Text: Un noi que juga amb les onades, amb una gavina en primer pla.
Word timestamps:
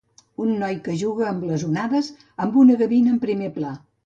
Un 0.45 0.53
noi 0.61 0.79
que 0.87 0.95
juga 1.01 1.27
amb 1.33 1.45
les 1.49 1.67
onades, 1.67 2.09
amb 2.47 2.59
una 2.63 2.79
gavina 2.81 3.15
en 3.15 3.23
primer 3.29 3.53
pla. 3.61 3.77